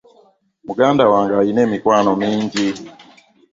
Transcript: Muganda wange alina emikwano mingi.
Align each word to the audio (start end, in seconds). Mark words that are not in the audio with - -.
Muganda 0.67 1.03
wange 1.11 1.33
alina 1.41 1.59
emikwano 1.67 2.11
mingi. 2.21 2.67